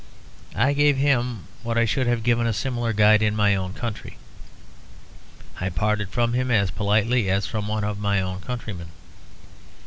I 0.55 0.73
gave 0.73 0.97
him 0.97 1.45
what 1.61 1.77
I 1.77 1.85
should 1.85 2.07
have 2.07 2.23
given 2.23 2.47
a 2.47 2.53
similar 2.53 2.91
guide 2.91 3.21
in 3.21 3.35
my 3.35 3.53
own 3.55 3.73
country; 3.75 4.17
I 5.59 5.69
parted 5.69 6.09
from 6.09 6.33
him 6.33 6.49
as 6.49 6.71
politely 6.71 7.29
as 7.29 7.45
from 7.45 7.67
one 7.67 7.83
of 7.83 7.99
my 7.99 8.19
own 8.19 8.39
countrymen. 8.41 8.87